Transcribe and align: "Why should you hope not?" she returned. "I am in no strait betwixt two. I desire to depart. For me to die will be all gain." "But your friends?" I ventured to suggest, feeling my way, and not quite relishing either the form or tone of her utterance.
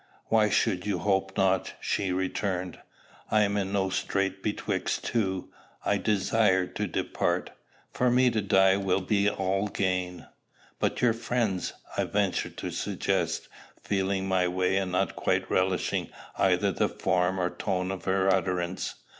"Why 0.29 0.49
should 0.49 0.83
you 0.87 0.97
hope 0.97 1.37
not?" 1.37 1.73
she 1.79 2.11
returned. 2.11 2.79
"I 3.29 3.43
am 3.43 3.55
in 3.55 3.71
no 3.71 3.91
strait 3.91 4.41
betwixt 4.41 5.03
two. 5.03 5.49
I 5.85 5.97
desire 5.99 6.65
to 6.65 6.87
depart. 6.87 7.51
For 7.93 8.09
me 8.09 8.31
to 8.31 8.41
die 8.41 8.77
will 8.77 9.01
be 9.01 9.29
all 9.29 9.67
gain." 9.67 10.25
"But 10.79 11.03
your 11.03 11.13
friends?" 11.13 11.73
I 11.97 12.05
ventured 12.05 12.57
to 12.57 12.71
suggest, 12.71 13.47
feeling 13.83 14.27
my 14.27 14.47
way, 14.47 14.77
and 14.77 14.91
not 14.91 15.15
quite 15.15 15.47
relishing 15.51 16.09
either 16.35 16.71
the 16.71 16.89
form 16.89 17.39
or 17.39 17.51
tone 17.51 17.91
of 17.91 18.05
her 18.05 18.27
utterance. 18.27 18.95